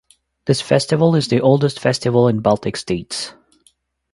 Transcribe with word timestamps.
This 0.47 0.61
festival 0.61 1.13
is 1.15 1.27
the 1.27 1.41
oldest 1.41 1.79
festival 1.79 2.27
in 2.27 2.39
Baltic 2.39 2.75
states. 2.75 3.35